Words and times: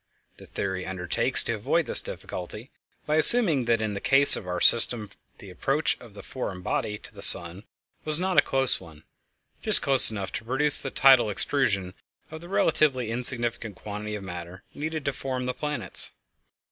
The 0.37 0.47
theory 0.47 0.83
undertakes 0.87 1.43
to 1.43 1.53
avoid 1.53 1.85
this 1.85 2.01
difficulty 2.01 2.71
by 3.05 3.17
assuming 3.17 3.65
that 3.65 3.81
in 3.83 3.93
the 3.93 4.01
case 4.01 4.35
of 4.35 4.47
our 4.47 4.59
system 4.59 5.11
the 5.37 5.51
approach 5.51 5.95
of 5.99 6.15
the 6.15 6.23
foreign 6.23 6.63
body 6.63 6.97
to 6.97 7.13
the 7.13 7.21
sun 7.21 7.65
was 8.03 8.19
not 8.19 8.35
a 8.35 8.41
close 8.41 8.79
one—just 8.81 9.83
close 9.83 10.09
enough 10.09 10.31
to 10.31 10.43
produce 10.45 10.81
the 10.81 10.89
tidal 10.89 11.29
extrusion 11.29 11.93
of 12.31 12.41
the 12.41 12.49
relatively 12.49 13.11
insignificant 13.11 13.75
quantity 13.75 14.15
of 14.15 14.23
matter 14.23 14.63
needed 14.73 15.05
to 15.05 15.13
form 15.13 15.45
the 15.45 15.53
planets. 15.53 16.09